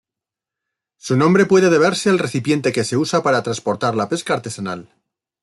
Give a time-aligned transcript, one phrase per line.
[0.97, 4.89] Su nombre puede deberse al recipiente que se usa para transportar la pesca artesanal.